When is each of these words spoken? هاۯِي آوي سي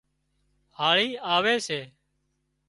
هاۯِي 0.77 1.05
آوي 1.35 1.55
سي 1.67 1.79